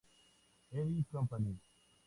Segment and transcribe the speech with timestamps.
[0.79, 1.59] Eddy Company.